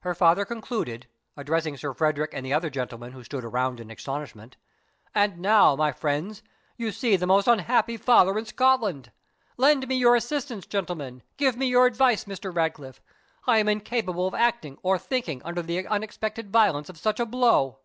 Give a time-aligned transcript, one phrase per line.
[0.00, 4.56] Her father concluded, addressing Sir Frederick and the other gentlemen, who stood around in astonishment,
[5.14, 6.42] "And now, my friends,
[6.76, 9.12] you see the most unhappy father in Scotland.
[9.56, 12.52] Lend me your assistance, gentlemen give me your advice, Mr.
[12.52, 13.00] Ratcliffe.
[13.46, 17.78] I am incapable of acting, or thinking, under the unexpected violence of such a blow."